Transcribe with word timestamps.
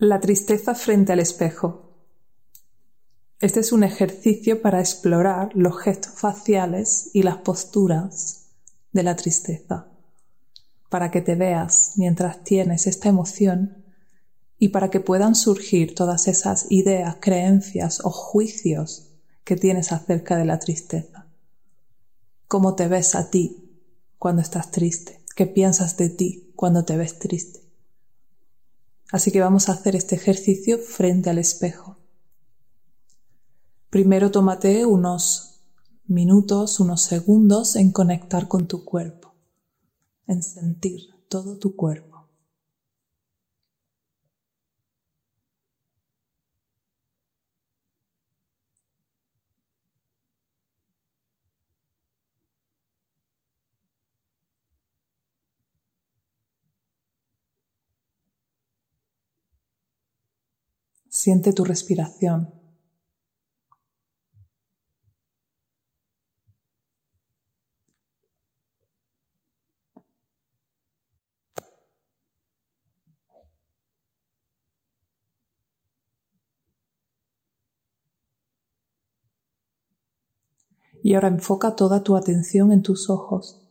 La 0.00 0.20
tristeza 0.20 0.76
frente 0.76 1.12
al 1.12 1.18
espejo. 1.18 1.90
Este 3.40 3.58
es 3.58 3.72
un 3.72 3.82
ejercicio 3.82 4.62
para 4.62 4.78
explorar 4.78 5.50
los 5.54 5.76
gestos 5.80 6.12
faciales 6.14 7.10
y 7.14 7.24
las 7.24 7.38
posturas 7.38 8.46
de 8.92 9.02
la 9.02 9.16
tristeza, 9.16 9.88
para 10.88 11.10
que 11.10 11.20
te 11.20 11.34
veas 11.34 11.94
mientras 11.96 12.44
tienes 12.44 12.86
esta 12.86 13.08
emoción 13.08 13.84
y 14.56 14.68
para 14.68 14.88
que 14.88 15.00
puedan 15.00 15.34
surgir 15.34 15.96
todas 15.96 16.28
esas 16.28 16.66
ideas, 16.70 17.16
creencias 17.20 17.98
o 18.04 18.10
juicios 18.10 19.08
que 19.42 19.56
tienes 19.56 19.90
acerca 19.90 20.36
de 20.36 20.44
la 20.44 20.60
tristeza. 20.60 21.26
¿Cómo 22.46 22.76
te 22.76 22.86
ves 22.86 23.16
a 23.16 23.30
ti 23.30 23.82
cuando 24.16 24.42
estás 24.42 24.70
triste? 24.70 25.18
¿Qué 25.34 25.46
piensas 25.46 25.96
de 25.96 26.08
ti 26.08 26.52
cuando 26.54 26.84
te 26.84 26.96
ves 26.96 27.18
triste? 27.18 27.67
Así 29.10 29.30
que 29.30 29.40
vamos 29.40 29.68
a 29.68 29.72
hacer 29.72 29.96
este 29.96 30.16
ejercicio 30.16 30.78
frente 30.78 31.30
al 31.30 31.38
espejo. 31.38 31.96
Primero 33.90 34.30
tómate 34.30 34.84
unos 34.84 35.62
minutos, 36.06 36.78
unos 36.80 37.02
segundos 37.02 37.76
en 37.76 37.90
conectar 37.90 38.48
con 38.48 38.66
tu 38.66 38.84
cuerpo, 38.84 39.34
en 40.26 40.42
sentir 40.42 41.00
todo 41.28 41.58
tu 41.58 41.74
cuerpo. 41.74 42.17
Siente 61.20 61.52
tu 61.52 61.64
respiración. 61.64 62.54
Y 81.02 81.14
ahora 81.14 81.26
enfoca 81.26 81.74
toda 81.74 82.04
tu 82.04 82.14
atención 82.14 82.70
en 82.70 82.82
tus 82.82 83.10
ojos. 83.10 83.67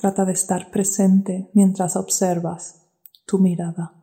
Trata 0.00 0.24
de 0.24 0.32
estar 0.32 0.70
presente 0.70 1.50
mientras 1.54 1.96
observas 1.96 2.86
tu 3.26 3.40
mirada. 3.40 4.00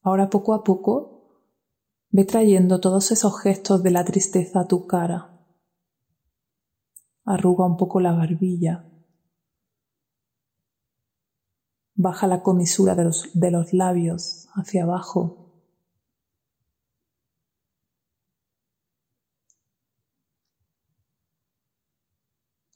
Ahora 0.00 0.30
poco 0.30 0.54
a 0.54 0.64
poco 0.64 1.42
ve 2.08 2.24
trayendo 2.24 2.80
todos 2.80 3.12
esos 3.12 3.38
gestos 3.42 3.82
de 3.82 3.90
la 3.90 4.02
tristeza 4.02 4.60
a 4.60 4.66
tu 4.66 4.86
cara. 4.86 5.46
Arruga 7.26 7.66
un 7.66 7.76
poco 7.76 8.00
la 8.00 8.12
barbilla 8.12 8.95
Baja 11.96 12.26
la 12.26 12.42
comisura 12.42 12.94
de 12.94 13.04
los, 13.04 13.30
de 13.32 13.50
los 13.50 13.72
labios 13.72 14.48
hacia 14.54 14.84
abajo. 14.84 15.46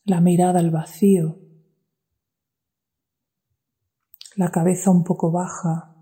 La 0.05 0.21
mirada 0.21 0.59
al 0.59 0.71
vacío. 0.71 1.39
La 4.37 4.51
cabeza 4.51 4.91
un 4.91 5.05
poco 5.05 5.31
baja. 5.31 5.95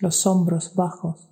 Los 0.00 0.26
hombros 0.26 0.74
bajos. 0.74 1.31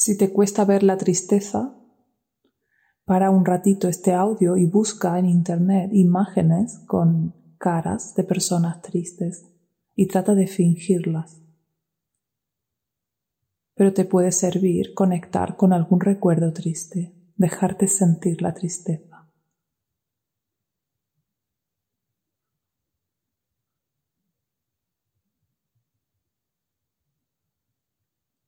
Si 0.00 0.16
te 0.16 0.32
cuesta 0.32 0.64
ver 0.64 0.82
la 0.82 0.96
tristeza, 0.96 1.76
para 3.04 3.28
un 3.28 3.44
ratito 3.44 3.86
este 3.86 4.14
audio 4.14 4.56
y 4.56 4.64
busca 4.64 5.18
en 5.18 5.26
Internet 5.26 5.90
imágenes 5.92 6.78
con 6.86 7.34
caras 7.58 8.14
de 8.14 8.24
personas 8.24 8.80
tristes 8.80 9.44
y 9.94 10.06
trata 10.06 10.34
de 10.34 10.46
fingirlas. 10.46 11.42
Pero 13.74 13.92
te 13.92 14.06
puede 14.06 14.32
servir 14.32 14.94
conectar 14.94 15.58
con 15.58 15.74
algún 15.74 16.00
recuerdo 16.00 16.54
triste, 16.54 17.14
dejarte 17.36 17.86
sentir 17.86 18.40
la 18.40 18.54
tristeza. 18.54 19.28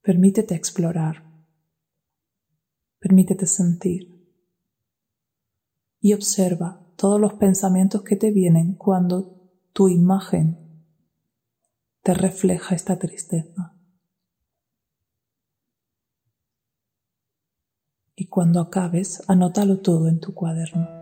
Permítete 0.00 0.54
explorar. 0.54 1.31
Permítete 3.02 3.46
sentir 3.48 4.16
y 6.00 6.12
observa 6.12 6.86
todos 6.94 7.20
los 7.20 7.34
pensamientos 7.34 8.02
que 8.02 8.14
te 8.14 8.30
vienen 8.30 8.74
cuando 8.74 9.40
tu 9.72 9.88
imagen 9.88 10.86
te 12.02 12.14
refleja 12.14 12.76
esta 12.76 13.00
tristeza. 13.00 13.74
Y 18.14 18.28
cuando 18.28 18.60
acabes, 18.60 19.28
anótalo 19.28 19.80
todo 19.80 20.06
en 20.06 20.20
tu 20.20 20.32
cuaderno. 20.32 21.01